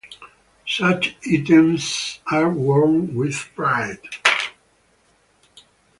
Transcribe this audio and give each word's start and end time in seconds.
Such 0.67 1.15
items 1.31 2.21
are 2.25 2.49
worn 2.49 3.13
with 3.13 3.35
pride. 3.53 3.99